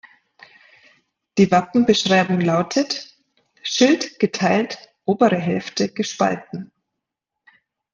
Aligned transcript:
Die 1.37 1.51
Wappenbeschreibung 1.51 2.41
lautet: 2.41 3.15
„Schild 3.61 4.17
geteilt, 4.17 4.79
obere 5.05 5.37
Hälfte 5.37 5.93
gespalten. 5.93 6.71